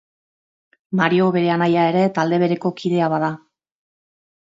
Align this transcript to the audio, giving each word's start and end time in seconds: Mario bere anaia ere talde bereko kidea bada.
Mario 1.01 1.27
bere 1.37 1.53
anaia 1.57 1.85
ere 1.91 2.03
talde 2.19 2.43
bereko 2.47 2.75
kidea 2.83 3.15
bada. 3.17 3.33